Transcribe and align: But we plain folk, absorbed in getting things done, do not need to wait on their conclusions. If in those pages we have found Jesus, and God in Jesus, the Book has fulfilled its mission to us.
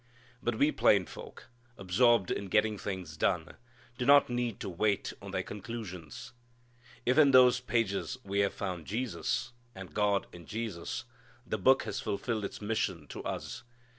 But 0.41 0.55
we 0.55 0.71
plain 0.71 1.05
folk, 1.05 1.47
absorbed 1.77 2.31
in 2.31 2.47
getting 2.47 2.75
things 2.79 3.15
done, 3.15 3.55
do 3.99 4.03
not 4.07 4.31
need 4.31 4.59
to 4.61 4.67
wait 4.67 5.13
on 5.21 5.29
their 5.29 5.43
conclusions. 5.43 6.31
If 7.05 7.19
in 7.19 7.29
those 7.29 7.59
pages 7.59 8.17
we 8.23 8.39
have 8.39 8.55
found 8.55 8.87
Jesus, 8.87 9.53
and 9.75 9.93
God 9.93 10.25
in 10.33 10.47
Jesus, 10.47 11.05
the 11.45 11.59
Book 11.59 11.83
has 11.83 11.99
fulfilled 11.99 12.45
its 12.45 12.63
mission 12.63 13.05
to 13.09 13.23
us. 13.25 13.61